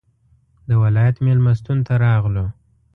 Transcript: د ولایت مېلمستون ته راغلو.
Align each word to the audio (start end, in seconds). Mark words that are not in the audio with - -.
د 0.67 0.71
ولایت 0.83 1.15
مېلمستون 1.25 1.77
ته 1.87 1.93
راغلو. 2.05 2.45